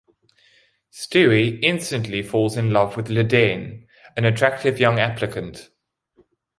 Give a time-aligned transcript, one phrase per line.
[0.91, 3.85] Stewie instantly falls in love with Liddane,
[4.17, 5.69] an attractive young applicant.